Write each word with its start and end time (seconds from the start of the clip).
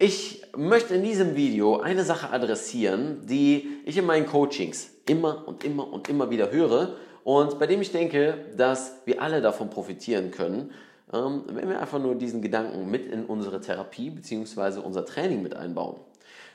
Ich 0.00 0.42
möchte 0.56 0.94
in 0.94 1.02
diesem 1.02 1.34
Video 1.34 1.80
eine 1.80 2.04
Sache 2.04 2.30
adressieren, 2.30 3.26
die 3.26 3.80
ich 3.84 3.98
in 3.98 4.06
meinen 4.06 4.26
Coachings 4.26 4.90
immer 5.08 5.48
und 5.48 5.64
immer 5.64 5.92
und 5.92 6.08
immer 6.08 6.30
wieder 6.30 6.52
höre 6.52 6.94
und 7.24 7.58
bei 7.58 7.66
dem 7.66 7.80
ich 7.80 7.90
denke, 7.90 8.44
dass 8.56 8.92
wir 9.06 9.20
alle 9.20 9.42
davon 9.42 9.70
profitieren 9.70 10.30
können, 10.30 10.70
ähm, 11.12 11.42
wenn 11.48 11.68
wir 11.68 11.80
einfach 11.80 11.98
nur 11.98 12.14
diesen 12.14 12.42
Gedanken 12.42 12.88
mit 12.88 13.08
in 13.12 13.24
unsere 13.24 13.60
Therapie 13.60 14.10
bzw. 14.10 14.78
unser 14.78 15.04
Training 15.04 15.42
mit 15.42 15.56
einbauen. 15.56 15.96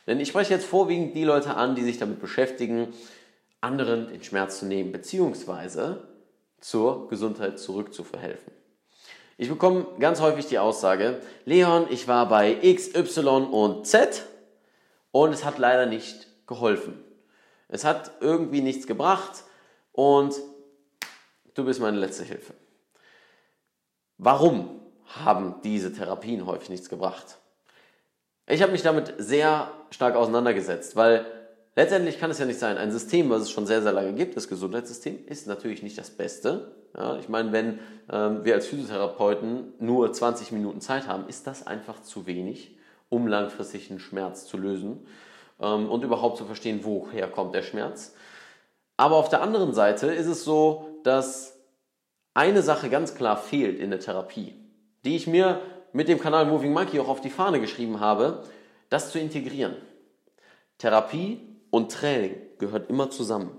Denn 0.07 0.21
ich 0.21 0.29
spreche 0.29 0.53
jetzt 0.53 0.65
vorwiegend 0.65 1.13
die 1.13 1.25
Leute 1.25 1.55
an, 1.55 1.75
die 1.75 1.83
sich 1.83 1.97
damit 1.97 2.21
beschäftigen, 2.21 2.93
anderen 3.59 4.07
den 4.07 4.23
Schmerz 4.23 4.59
zu 4.59 4.67
nehmen 4.67 4.93
bzw. 4.93 5.95
zur 6.61 7.09
Gesundheit 7.09 7.59
zurückzuverhelfen. 7.59 8.62
Ich 9.43 9.49
bekomme 9.49 9.85
ganz 9.99 10.21
häufig 10.21 10.45
die 10.45 10.57
Aussage, 10.57 11.19
Leon, 11.43 11.87
ich 11.89 12.07
war 12.07 12.29
bei 12.29 12.59
X, 12.61 12.95
Y 12.95 13.45
und 13.45 13.85
Z 13.85 14.25
und 15.11 15.33
es 15.33 15.43
hat 15.43 15.57
leider 15.57 15.85
nicht 15.85 16.29
geholfen. 16.47 17.03
Es 17.67 17.83
hat 17.83 18.11
irgendwie 18.21 18.61
nichts 18.61 18.87
gebracht 18.87 19.43
und 19.91 20.33
du 21.55 21.65
bist 21.65 21.81
meine 21.81 21.97
letzte 21.97 22.23
Hilfe. 22.23 22.53
Warum 24.17 24.79
haben 25.07 25.55
diese 25.61 25.91
Therapien 25.91 26.45
häufig 26.45 26.69
nichts 26.69 26.87
gebracht? 26.87 27.37
Ich 28.47 28.61
habe 28.61 28.71
mich 28.71 28.81
damit 28.81 29.13
sehr 29.17 29.69
stark 29.89 30.15
auseinandergesetzt, 30.15 30.95
weil 30.95 31.25
letztendlich 31.75 32.19
kann 32.19 32.31
es 32.31 32.39
ja 32.39 32.45
nicht 32.45 32.59
sein, 32.59 32.77
ein 32.77 32.91
System, 32.91 33.29
was 33.29 33.43
es 33.43 33.51
schon 33.51 33.65
sehr, 33.65 33.81
sehr 33.81 33.93
lange 33.93 34.13
gibt, 34.13 34.35
das 34.35 34.47
Gesundheitssystem, 34.47 35.25
ist 35.27 35.47
natürlich 35.47 35.83
nicht 35.83 35.97
das 35.97 36.09
Beste. 36.09 36.71
Ja, 36.95 37.17
ich 37.17 37.29
meine, 37.29 37.51
wenn 37.51 37.79
ähm, 38.11 38.45
wir 38.45 38.53
als 38.53 38.67
Physiotherapeuten 38.67 39.73
nur 39.79 40.11
20 40.11 40.51
Minuten 40.51 40.81
Zeit 40.81 41.07
haben, 41.07 41.27
ist 41.27 41.47
das 41.47 41.65
einfach 41.65 42.01
zu 42.03 42.27
wenig, 42.27 42.77
um 43.09 43.27
langfristig 43.27 43.89
einen 43.89 43.99
Schmerz 43.99 44.45
zu 44.45 44.57
lösen 44.57 45.05
ähm, 45.59 45.89
und 45.89 46.03
überhaupt 46.03 46.37
zu 46.37 46.45
verstehen, 46.45 46.81
woher 46.83 47.27
kommt 47.27 47.55
der 47.55 47.63
Schmerz. 47.63 48.13
Aber 48.97 49.15
auf 49.15 49.29
der 49.29 49.41
anderen 49.41 49.73
Seite 49.73 50.07
ist 50.07 50.27
es 50.27 50.43
so, 50.43 50.99
dass 51.03 51.59
eine 52.33 52.61
Sache 52.61 52.89
ganz 52.89 53.15
klar 53.15 53.37
fehlt 53.37 53.79
in 53.79 53.89
der 53.89 53.99
Therapie, 53.99 54.55
die 55.03 55.15
ich 55.15 55.27
mir 55.27 55.61
mit 55.93 56.07
dem 56.07 56.19
Kanal 56.19 56.45
Moving 56.45 56.73
Monkey 56.73 56.99
auch 56.99 57.07
auf 57.07 57.21
die 57.21 57.29
Fahne 57.29 57.59
geschrieben 57.59 57.99
habe, 57.99 58.43
das 58.89 59.11
zu 59.11 59.19
integrieren. 59.19 59.75
Therapie 60.77 61.52
und 61.73 61.91
Training 61.91 62.35
gehört 62.59 62.91
immer 62.91 63.09
zusammen. 63.09 63.49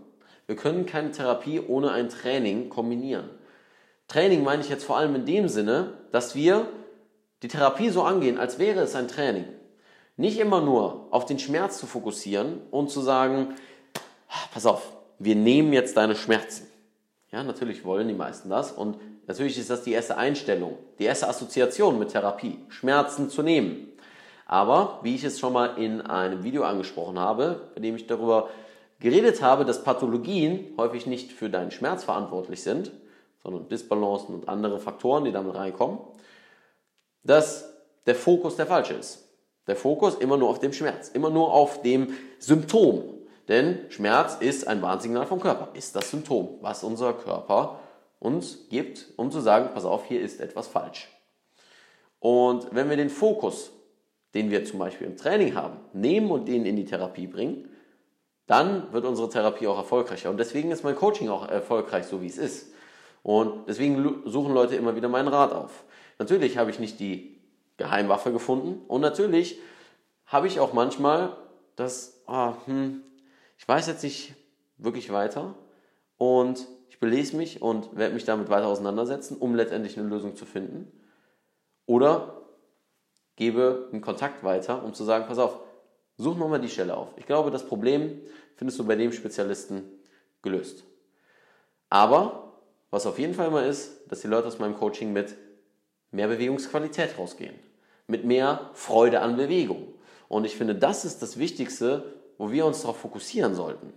Wir 0.47 0.55
können 0.55 0.87
keine 0.87 1.11
Therapie 1.11 1.59
ohne 1.59 1.91
ein 1.91 2.09
Training 2.09 2.69
kombinieren. 2.69 3.29
Training 4.07 4.45
meine 4.45 4.63
ich 4.63 4.69
jetzt 4.69 4.85
vor 4.85 4.97
allem 4.97 5.17
in 5.17 5.27
dem 5.27 5.49
Sinne, 5.49 5.95
dass 6.13 6.37
wir 6.37 6.69
die 7.43 7.49
Therapie 7.49 7.91
so 7.91 8.05
angehen, 8.05 8.39
als 8.39 8.61
wäre 8.61 8.83
es 8.83 8.95
ein 8.95 9.09
Training. 9.09 9.47
Nicht 10.17 10.39
immer 10.39 10.61
nur 10.61 11.09
auf 11.11 11.27
den 11.27 11.41
Schmerz 11.41 11.79
zu 11.79 11.87
fokussieren 11.87 12.61
und 12.71 12.89
zu 12.89 13.01
sagen, 13.01 13.57
ah, 14.29 14.47
pass 14.53 14.65
auf, 14.65 14.93
wir 15.19 15.35
nehmen 15.35 15.73
jetzt 15.73 15.97
deine 15.97 16.15
Schmerzen. 16.15 16.69
Ja, 17.33 17.43
natürlich 17.43 17.85
wollen 17.85 18.07
die 18.07 18.15
meisten 18.15 18.49
das 18.49 18.71
und 18.71 18.97
natürlich 19.27 19.59
ist 19.59 19.71
das 19.71 19.83
die 19.83 19.93
erste 19.93 20.17
Einstellung, 20.17 20.79
die 21.01 21.05
erste 21.05 21.27
Assoziation 21.27 21.99
mit 21.99 22.11
Therapie, 22.11 22.61
Schmerzen 22.69 23.29
zu 23.29 23.43
nehmen. 23.43 23.89
Aber 24.47 25.01
wie 25.03 25.15
ich 25.15 25.25
es 25.25 25.39
schon 25.39 25.53
mal 25.53 25.79
in 25.79 26.03
einem 26.03 26.45
Video 26.45 26.65
angesprochen 26.65 27.19
habe, 27.19 27.71
bei 27.75 27.81
dem 27.81 27.97
ich 27.97 28.07
darüber 28.07 28.49
geredet 29.01 29.43
habe, 29.43 29.65
dass 29.65 29.85
Pathologien 29.85 30.75
häufig 30.77 31.07
nicht 31.07 31.33
für 31.33 31.51
deinen 31.51 31.71
Schmerz 31.71 32.05
verantwortlich 32.05 32.63
sind, 32.63 32.93
sondern 33.43 33.69
Disbalancen 33.69 34.35
und 34.35 34.49
andere 34.49 34.79
Faktoren, 34.79 35.25
die 35.25 35.33
damit 35.33 35.55
reinkommen, 35.55 35.99
dass 37.23 37.73
der 38.07 38.15
Fokus 38.15 38.57
der 38.57 38.67
falsche 38.67 38.95
ist. 38.95 39.29
Der 39.67 39.77
Fokus 39.77 40.15
immer 40.17 40.37
nur 40.37 40.51
auf 40.51 40.59
dem 40.59 40.73
Schmerz, 40.73 41.09
immer 41.09 41.31
nur 41.31 41.53
auf 41.53 41.83
dem 41.83 42.15
Symptom. 42.39 43.03
Denn 43.49 43.91
Schmerz 43.91 44.37
ist 44.41 44.67
ein 44.67 44.83
Warnsignal 44.83 45.27
vom 45.27 45.41
Körper, 45.41 45.69
ist 45.75 45.97
das 45.97 46.11
Symptom, 46.11 46.59
was 46.61 46.85
unser 46.85 47.13
Körper 47.13 47.81
uns 48.21 48.69
gibt, 48.71 49.07
um 49.17 49.31
zu 49.31 49.41
sagen, 49.41 49.71
pass 49.75 49.85
auf, 49.85 50.07
hier 50.07 50.21
ist 50.21 50.41
etwas 50.41 50.67
falsch. 50.67 51.09
Und 52.21 52.75
wenn 52.75 52.89
wir 52.89 52.97
den 52.97 53.11
Fokus, 53.11 53.71
den 54.35 54.51
wir 54.51 54.65
zum 54.65 54.79
Beispiel 54.79 55.07
im 55.07 55.17
Training 55.17 55.55
haben, 55.55 55.79
nehmen 55.93 56.31
und 56.31 56.49
den 56.49 56.67
in 56.67 56.77
die 56.77 56.85
Therapie 56.85 57.27
bringen, 57.27 57.69
dann 58.47 58.93
wird 58.93 59.05
unsere 59.05 59.31
Therapie 59.31 59.67
auch 59.67 59.79
erfolgreicher. 59.79 60.29
Und 60.29 60.39
deswegen 60.39 60.71
ist 60.71 60.85
mein 60.85 60.97
Coaching 60.97 61.29
auch 61.29 61.49
erfolgreich, 61.49 62.05
so 62.05 62.21
wie 62.21 62.27
es 62.27 62.37
ist. 62.37 62.73
Und 63.23 63.69
deswegen 63.69 64.23
suchen 64.27 64.53
Leute 64.53 64.77
immer 64.77 64.97
wieder 64.97 65.09
meinen 65.09 65.29
Rat 65.29 65.53
auf. 65.53 65.85
Natürlich 66.19 66.59
habe 66.59 66.71
ich 66.71 66.79
nicht 66.79 67.01
die 67.01 67.41
Geheimwaffe 67.77 68.33
gefunden 68.33 68.83
und 68.87 69.01
natürlich 69.01 69.59
habe 70.27 70.47
ich 70.47 70.61
auch 70.61 70.73
manchmal 70.73 71.37
das, 71.77 72.23
ah, 72.27 72.55
hm, 72.67 73.03
ich 73.59 73.67
weiß 73.67 73.87
jetzt 73.87 74.05
nicht 74.05 74.35
wirklich 74.77 75.13
weiter 75.13 75.55
und 76.19 76.67
ich 76.89 77.01
belese 77.01 77.37
mich 77.37 77.63
und 77.63 77.97
werde 77.97 78.15
mich 78.15 78.25
damit 78.25 78.49
weiter 78.49 78.69
auseinandersetzen, 78.69 79.37
um 79.37 79.55
letztendlich 79.55 79.99
eine 79.99 80.09
Lösung 80.09 80.37
zu 80.37 80.47
finden. 80.47 80.93
Oder 81.87 82.44
gebe 83.37 83.89
einen 83.93 84.01
Kontakt 84.01 84.45
weiter, 84.45 84.83
um 84.85 84.95
zu 84.95 85.05
sagen, 85.05 85.27
pass 85.27 85.39
auf, 85.39 85.61
Such 86.17 86.37
nochmal 86.37 86.61
die 86.61 86.69
Stelle 86.69 86.97
auf. 86.97 87.09
Ich 87.17 87.27
glaube, 87.27 87.51
das 87.51 87.67
Problem 87.67 88.21
findest 88.57 88.79
du 88.79 88.85
bei 88.85 88.95
dem 88.95 89.13
Spezialisten 89.13 89.83
gelöst. 90.43 90.85
Aber 91.91 92.53
was 92.91 93.07
auf 93.07 93.19
jeden 93.19 93.35
Fall 93.35 93.49
immer 93.49 93.67
ist, 93.67 94.11
dass 94.11 94.21
die 94.21 94.29
Leute 94.29 94.47
aus 94.47 94.61
meinem 94.61 94.77
Coaching 94.77 95.13
mit 95.13 95.35
mehr 96.13 96.29
Bewegungsqualität 96.29 97.19
rausgehen. 97.19 97.57
Mit 98.07 98.25
mehr 98.25 98.71
Freude 98.75 99.21
an 99.21 99.37
Bewegung. 99.37 99.95
Und 100.29 100.45
ich 100.45 100.57
finde, 100.57 100.77
das 100.77 101.05
ist 101.05 101.21
das 101.23 101.39
Wichtigste, 101.39 102.15
wo 102.39 102.53
wir 102.53 102.67
uns 102.67 102.83
darauf 102.83 102.99
fokussieren 102.99 103.55
sollten. 103.55 103.93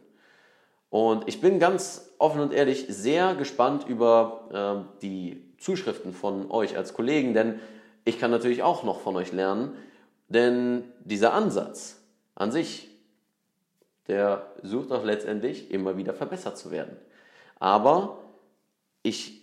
Und 0.89 1.27
ich 1.27 1.41
bin 1.41 1.59
ganz 1.59 2.13
offen 2.17 2.41
und 2.41 2.53
ehrlich 2.53 2.85
sehr 2.89 3.35
gespannt 3.35 3.87
über 3.87 4.87
äh, 4.97 4.99
die 5.01 5.53
Zuschriften 5.59 6.13
von 6.13 6.49
euch 6.49 6.77
als 6.77 6.93
Kollegen, 6.93 7.33
denn 7.33 7.59
ich 8.07 8.19
kann 8.19 8.31
natürlich 8.31 8.63
auch 8.63 8.83
noch 8.83 9.01
von 9.01 9.17
euch 9.17 9.33
lernen, 9.33 9.75
denn 10.29 10.85
dieser 11.03 11.33
Ansatz, 11.33 12.01
an 12.35 12.51
sich, 12.53 12.89
der 14.07 14.49
sucht 14.63 14.93
auch 14.93 15.03
letztendlich 15.03 15.71
immer 15.71 15.97
wieder 15.97 16.13
verbessert 16.13 16.57
zu 16.57 16.71
werden. 16.71 16.95
Aber 17.59 18.19
ich 19.03 19.41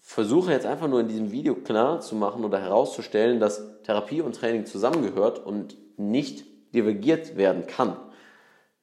versuche 0.00 0.52
jetzt 0.52 0.66
einfach 0.66 0.86
nur 0.86 1.00
in 1.00 1.08
diesem 1.08 1.32
Video 1.32 1.54
klar 1.54 2.00
zu 2.00 2.14
machen 2.14 2.44
oder 2.44 2.60
herauszustellen, 2.60 3.40
dass 3.40 3.82
Therapie 3.84 4.20
und 4.20 4.36
Training 4.36 4.66
zusammengehört 4.66 5.38
und 5.38 5.76
nicht 5.96 6.44
divergiert 6.74 7.38
werden 7.38 7.66
kann. 7.66 7.96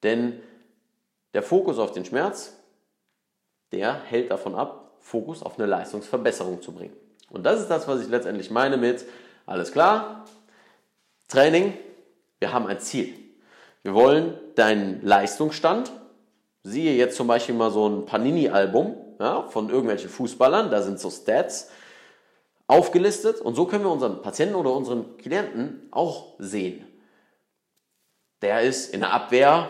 Denn 0.02 0.42
der 1.36 1.44
Fokus 1.44 1.78
auf 1.78 1.92
den 1.92 2.06
Schmerz, 2.06 2.58
der 3.72 4.02
hält 4.02 4.32
davon 4.32 4.56
ab, 4.56 4.96
Fokus 5.00 5.44
auf 5.44 5.60
eine 5.60 5.68
Leistungsverbesserung 5.68 6.62
zu 6.62 6.72
bringen. 6.72 6.96
Und 7.32 7.44
das 7.44 7.62
ist 7.62 7.70
das, 7.70 7.88
was 7.88 8.02
ich 8.02 8.10
letztendlich 8.10 8.52
meine 8.52 8.78
mit, 8.78 9.06
alles 9.46 9.72
klar, 9.72 10.26
Training, 11.28 11.74
wir 12.40 12.54
haben 12.54 12.68
ein 12.68 12.80
Ziel. 12.80 13.14
Wir 13.84 13.94
wollen 13.94 14.38
deinen 14.56 15.04
Leistungsstand, 15.04 15.92
siehe 16.64 16.96
jetzt 16.96 17.16
zum 17.16 17.28
Beispiel 17.28 17.56
mal 17.56 17.72
so 17.72 17.88
ein 17.88 18.06
Panini-Album 18.06 18.96
ja, 19.20 19.44
von 19.44 19.70
irgendwelchen 19.70 20.10
Fußballern, 20.10 20.70
da 20.70 20.82
sind 20.82 21.00
so 21.00 21.10
Stats 21.10 21.70
aufgelistet 22.68 23.42
und 23.42 23.56
so 23.56 23.66
können 23.66 23.84
wir 23.84 23.92
unseren 23.92 24.22
Patienten 24.22 24.56
oder 24.56 24.74
unseren 24.74 25.18
Klienten 25.18 25.88
auch 25.92 26.36
sehen. 26.38 26.86
Der 28.42 28.62
ist 28.62 28.94
in 28.94 29.02
der 29.02 29.14
Abwehr, 29.14 29.70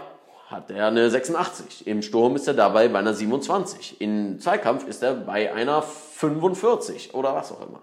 hat 0.51 0.69
er 0.69 0.88
eine 0.88 1.09
86, 1.09 1.88
im 1.88 2.01
Sturm 2.01 2.36
ist 2.36 2.48
er 2.48 2.53
dabei 2.53 2.88
bei 2.89 3.00
einer 3.00 3.13
27, 3.13 4.01
im 4.01 4.39
Zweikampf 4.39 4.88
ist 4.88 5.01
er 5.01 5.13
bei 5.13 5.53
einer 5.53 5.81
45 5.81 7.13
oder 7.13 7.33
was 7.33 7.51
auch 7.51 7.68
immer. 7.68 7.81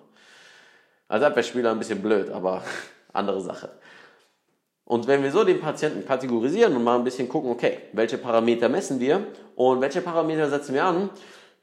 Als 1.08 1.24
Abwehrspieler 1.24 1.70
ein 1.70 1.78
bisschen 1.78 2.02
blöd, 2.02 2.30
aber 2.30 2.62
andere 3.12 3.40
Sache. 3.40 3.70
Und 4.84 5.06
wenn 5.06 5.22
wir 5.22 5.30
so 5.30 5.44
den 5.44 5.60
Patienten 5.60 6.06
kategorisieren 6.06 6.74
und 6.76 6.84
mal 6.84 6.96
ein 6.96 7.04
bisschen 7.04 7.28
gucken, 7.28 7.50
okay, 7.50 7.78
welche 7.92 8.16
Parameter 8.16 8.68
messen 8.68 9.00
wir 9.00 9.26
und 9.54 9.80
welche 9.80 10.00
Parameter 10.00 10.48
setzen 10.48 10.74
wir 10.74 10.84
an? 10.84 11.10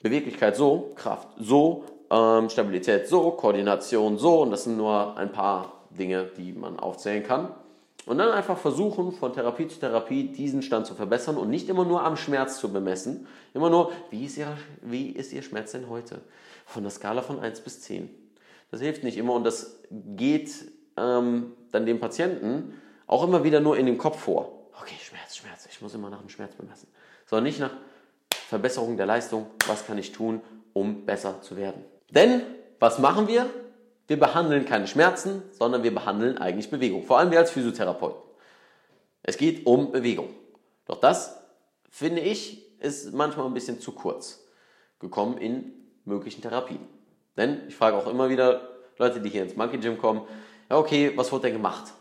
Beweglichkeit 0.01 0.55
so, 0.55 0.91
Kraft 0.95 1.29
so, 1.39 1.85
ähm, 2.11 2.49
Stabilität 2.49 3.07
so, 3.07 3.31
Koordination 3.31 4.17
so 4.17 4.41
und 4.41 4.51
das 4.51 4.65
sind 4.65 4.77
nur 4.77 5.17
ein 5.17 5.31
paar 5.31 5.87
Dinge, 5.89 6.29
die 6.37 6.53
man 6.53 6.79
aufzählen 6.79 7.23
kann. 7.23 7.49
Und 8.05 8.19
dann 8.19 8.31
einfach 8.31 8.57
versuchen, 8.57 9.11
von 9.11 9.33
Therapie 9.33 9.67
zu 9.67 9.79
Therapie 9.79 10.31
diesen 10.31 10.61
Stand 10.61 10.85
zu 10.85 10.93
verbessern 10.93 11.37
und 11.37 11.49
nicht 11.49 11.69
immer 11.69 11.85
nur 11.85 12.03
am 12.03 12.17
Schmerz 12.17 12.59
zu 12.59 12.71
bemessen. 12.71 13.27
Immer 13.53 13.69
nur, 13.69 13.91
wie 14.11 14.25
ist 14.25 14.37
Ihr, 14.37 14.55
wie 14.81 15.09
ist 15.09 15.33
Ihr 15.33 15.41
Schmerz 15.41 15.71
denn 15.71 15.89
heute? 15.89 16.21
Von 16.65 16.83
der 16.83 16.91
Skala 16.91 17.21
von 17.23 17.39
1 17.39 17.61
bis 17.61 17.81
10. 17.81 18.09
Das 18.69 18.81
hilft 18.81 19.03
nicht 19.03 19.17
immer 19.17 19.33
und 19.33 19.43
das 19.43 19.79
geht 19.89 20.51
ähm, 20.97 21.53
dann 21.71 21.85
dem 21.85 21.99
Patienten 21.99 22.73
auch 23.07 23.23
immer 23.23 23.43
wieder 23.43 23.59
nur 23.59 23.77
in 23.77 23.85
den 23.85 23.97
Kopf 23.97 24.19
vor. 24.19 24.69
Okay, 24.79 24.95
Schmerz, 25.01 25.37
Schmerz, 25.37 25.67
ich 25.69 25.81
muss 25.81 25.93
immer 25.93 26.09
nach 26.09 26.19
dem 26.19 26.29
Schmerz 26.29 26.55
bemessen. 26.55 26.87
Sondern 27.25 27.45
nicht 27.45 27.59
nach 27.59 27.71
Verbesserung 28.49 28.97
der 28.97 29.05
Leistung, 29.05 29.47
was 29.67 29.85
kann 29.85 29.97
ich 29.97 30.11
tun, 30.11 30.41
um 30.73 31.05
besser 31.05 31.41
zu 31.41 31.55
werden. 31.55 31.83
Denn, 32.09 32.43
was 32.79 32.99
machen 32.99 33.27
wir? 33.27 33.49
Wir 34.07 34.19
behandeln 34.19 34.65
keine 34.65 34.87
Schmerzen, 34.87 35.41
sondern 35.51 35.83
wir 35.83 35.93
behandeln 35.93 36.37
eigentlich 36.37 36.69
Bewegung. 36.69 37.03
Vor 37.03 37.17
allem 37.17 37.31
wir 37.31 37.39
als 37.39 37.51
Physiotherapeuten. 37.51 38.21
Es 39.23 39.37
geht 39.37 39.65
um 39.65 39.91
Bewegung. 39.91 40.29
Doch 40.85 40.99
das, 40.99 41.41
finde 41.89 42.21
ich, 42.21 42.79
ist 42.79 43.13
manchmal 43.13 43.47
ein 43.47 43.53
bisschen 43.53 43.79
zu 43.79 43.91
kurz 43.93 44.45
gekommen 44.99 45.37
in 45.39 45.73
möglichen 46.05 46.41
Therapien. 46.41 46.87
Denn 47.35 47.61
ich 47.67 47.75
frage 47.75 47.97
auch 47.97 48.07
immer 48.07 48.29
wieder 48.29 48.69
Leute, 48.97 49.19
die 49.19 49.29
hier 49.29 49.43
ins 49.43 49.55
Monkey 49.55 49.79
Gym 49.79 49.97
kommen, 49.97 50.21
ja 50.69 50.77
okay, 50.77 51.11
was 51.15 51.31
wurde 51.31 51.43
denn 51.43 51.53
gemacht? 51.53 51.93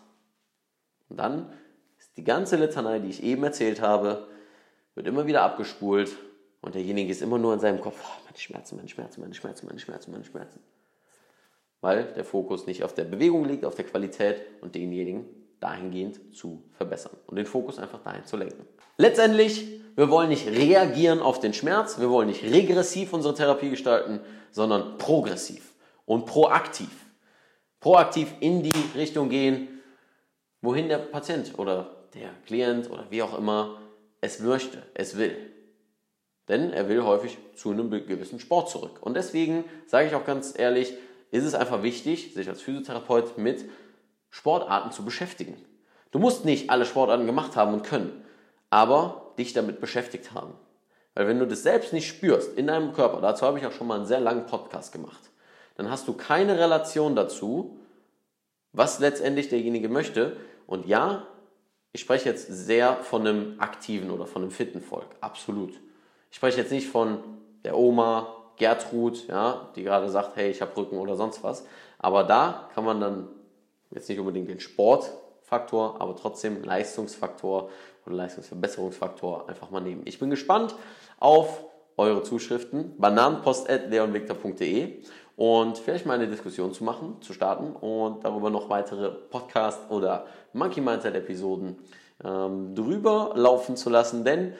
Und 1.08 1.18
dann 1.18 1.52
ist 1.98 2.16
die 2.16 2.24
ganze 2.24 2.56
Litanei, 2.56 2.98
die 2.98 3.08
ich 3.08 3.22
eben 3.22 3.42
erzählt 3.42 3.80
habe, 3.80 4.28
wird 4.94 5.06
immer 5.06 5.26
wieder 5.26 5.42
abgespult 5.42 6.14
und 6.60 6.74
derjenige 6.74 7.10
ist 7.10 7.22
immer 7.22 7.38
nur 7.38 7.54
in 7.54 7.60
seinem 7.60 7.80
Kopf, 7.80 7.98
oh, 8.02 8.24
meine 8.26 8.38
Schmerzen, 8.38 8.76
meine 8.76 8.88
Schmerzen, 8.88 9.20
meine 9.22 9.34
Schmerzen, 9.34 9.66
meine 9.66 9.80
Schmerzen, 9.80 10.12
meine 10.12 10.24
Schmerzen 10.24 10.60
weil 11.84 12.04
der 12.14 12.24
Fokus 12.24 12.66
nicht 12.66 12.82
auf 12.82 12.94
der 12.94 13.04
Bewegung 13.04 13.44
liegt, 13.44 13.66
auf 13.66 13.74
der 13.74 13.84
Qualität 13.84 14.40
und 14.62 14.74
denjenigen 14.74 15.26
dahingehend 15.60 16.34
zu 16.34 16.62
verbessern 16.72 17.12
und 17.26 17.36
den 17.36 17.44
Fokus 17.44 17.78
einfach 17.78 18.02
dahin 18.02 18.24
zu 18.24 18.38
lenken. 18.38 18.66
Letztendlich, 18.96 19.82
wir 19.94 20.08
wollen 20.08 20.30
nicht 20.30 20.46
reagieren 20.48 21.20
auf 21.20 21.40
den 21.40 21.52
Schmerz, 21.52 22.00
wir 22.00 22.08
wollen 22.08 22.28
nicht 22.28 22.42
regressiv 22.42 23.12
unsere 23.12 23.34
Therapie 23.34 23.68
gestalten, 23.68 24.20
sondern 24.50 24.96
progressiv 24.96 25.74
und 26.06 26.24
proaktiv. 26.24 26.88
Proaktiv 27.80 28.32
in 28.40 28.62
die 28.62 28.72
Richtung 28.94 29.28
gehen, 29.28 29.68
wohin 30.62 30.88
der 30.88 30.96
Patient 30.96 31.58
oder 31.58 32.06
der 32.14 32.30
Klient 32.46 32.90
oder 32.90 33.10
wie 33.10 33.20
auch 33.20 33.36
immer 33.36 33.78
es 34.22 34.40
möchte, 34.40 34.82
es 34.94 35.18
will. 35.18 35.36
Denn 36.48 36.72
er 36.72 36.88
will 36.88 37.02
häufig 37.02 37.36
zu 37.54 37.72
einem 37.72 37.90
gewissen 37.90 38.40
Sport 38.40 38.70
zurück. 38.70 39.00
Und 39.02 39.18
deswegen 39.18 39.64
sage 39.86 40.08
ich 40.08 40.14
auch 40.14 40.24
ganz 40.24 40.58
ehrlich, 40.58 40.94
ist 41.34 41.44
es 41.44 41.54
einfach 41.54 41.82
wichtig, 41.82 42.32
sich 42.32 42.48
als 42.48 42.62
Physiotherapeut 42.62 43.38
mit 43.38 43.64
Sportarten 44.30 44.92
zu 44.92 45.04
beschäftigen. 45.04 45.56
Du 46.12 46.20
musst 46.20 46.44
nicht 46.44 46.70
alle 46.70 46.86
Sportarten 46.86 47.26
gemacht 47.26 47.56
haben 47.56 47.74
und 47.74 47.82
können, 47.82 48.24
aber 48.70 49.32
dich 49.36 49.52
damit 49.52 49.80
beschäftigt 49.80 50.32
haben. 50.32 50.54
Weil 51.14 51.26
wenn 51.26 51.40
du 51.40 51.46
das 51.46 51.64
selbst 51.64 51.92
nicht 51.92 52.06
spürst 52.06 52.56
in 52.56 52.68
deinem 52.68 52.92
Körper, 52.92 53.20
dazu 53.20 53.46
habe 53.46 53.58
ich 53.58 53.66
auch 53.66 53.72
schon 53.72 53.88
mal 53.88 53.96
einen 53.96 54.06
sehr 54.06 54.20
langen 54.20 54.46
Podcast 54.46 54.92
gemacht, 54.92 55.30
dann 55.76 55.90
hast 55.90 56.06
du 56.06 56.12
keine 56.12 56.56
Relation 56.56 57.16
dazu, 57.16 57.80
was 58.72 59.00
letztendlich 59.00 59.48
derjenige 59.48 59.88
möchte. 59.88 60.36
Und 60.68 60.86
ja, 60.86 61.26
ich 61.92 62.00
spreche 62.00 62.28
jetzt 62.28 62.46
sehr 62.46 62.96
von 63.02 63.26
einem 63.26 63.54
aktiven 63.58 64.12
oder 64.12 64.26
von 64.26 64.42
einem 64.42 64.52
fitten 64.52 64.80
Volk, 64.80 65.08
absolut. 65.20 65.72
Ich 66.30 66.36
spreche 66.36 66.60
jetzt 66.60 66.70
nicht 66.70 66.88
von 66.88 67.18
der 67.64 67.76
Oma, 67.76 68.43
Gertrud, 68.56 69.26
ja, 69.28 69.68
die 69.74 69.82
gerade 69.82 70.08
sagt, 70.08 70.36
hey, 70.36 70.50
ich 70.50 70.60
habe 70.60 70.76
Rücken 70.76 70.98
oder 70.98 71.16
sonst 71.16 71.42
was. 71.42 71.66
Aber 71.98 72.24
da 72.24 72.68
kann 72.74 72.84
man 72.84 73.00
dann 73.00 73.28
jetzt 73.90 74.08
nicht 74.08 74.18
unbedingt 74.18 74.48
den 74.48 74.60
Sportfaktor, 74.60 76.00
aber 76.00 76.16
trotzdem 76.16 76.62
Leistungsfaktor 76.62 77.70
oder 78.06 78.14
Leistungsverbesserungsfaktor 78.14 79.48
einfach 79.48 79.70
mal 79.70 79.80
nehmen. 79.80 80.02
Ich 80.04 80.18
bin 80.18 80.30
gespannt 80.30 80.74
auf 81.18 81.64
eure 81.96 82.22
Zuschriften, 82.22 82.96
bananenpost.leonvictor.de 82.98 85.02
und 85.36 85.78
vielleicht 85.78 86.06
mal 86.06 86.14
eine 86.14 86.28
Diskussion 86.28 86.72
zu 86.72 86.84
machen, 86.84 87.20
zu 87.20 87.32
starten 87.32 87.72
und 87.72 88.24
darüber 88.24 88.50
noch 88.50 88.68
weitere 88.68 89.10
Podcast- 89.10 89.90
oder 89.90 90.26
Monkey 90.52 90.80
Mindset-Episoden 90.80 91.78
ähm, 92.24 92.74
drüber 92.74 93.32
laufen 93.34 93.76
zu 93.76 93.90
lassen, 93.90 94.24
denn 94.24 94.54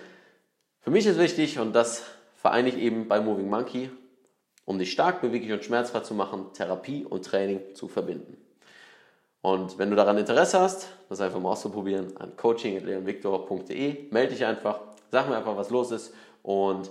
für 0.81 0.91
mich 0.91 1.07
ist 1.07 1.19
wichtig 1.19 1.59
und 1.59 1.75
das 1.75 2.05
vereine 2.45 2.69
ich 2.69 2.77
eben 2.77 3.09
bei 3.09 3.23
Moving 3.23 3.49
Monkey, 3.49 3.91
um 4.67 4.79
dich 4.79 4.93
stark, 4.93 5.23
beweglich 5.23 5.51
und 5.51 5.65
schmerzfrei 5.65 6.01
zu 6.01 6.13
machen, 6.13 6.53
Therapie 6.53 7.07
und 7.07 7.25
Training 7.25 7.75
zu 7.75 7.89
verbinden. 7.89 8.37
Und 9.41 9.79
wenn 9.79 9.89
du 9.89 9.97
daran 9.97 10.19
Interesse 10.19 10.61
hast, 10.61 10.89
das 11.09 11.23
einfach 11.23 11.41
mal 11.41 11.53
auszuprobieren, 11.53 12.15
an 12.19 12.37
coaching.leonvictor.de, 12.37 14.11
melde 14.11 14.35
dich 14.35 14.45
einfach, 14.45 14.81
sag 15.11 15.27
mir 15.27 15.39
einfach, 15.39 15.57
was 15.57 15.71
los 15.71 15.91
ist 15.91 16.13
und 16.43 16.91